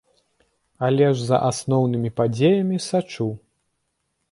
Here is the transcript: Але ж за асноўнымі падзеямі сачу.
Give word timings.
Але 0.87 1.09
ж 1.19 1.27
за 1.27 1.37
асноўнымі 1.51 2.11
падзеямі 2.21 2.83
сачу. 2.89 3.31